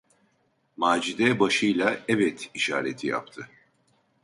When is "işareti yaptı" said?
2.53-3.49